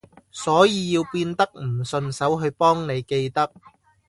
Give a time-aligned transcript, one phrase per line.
[0.31, 3.53] 所以要變得唔順手去幫你記得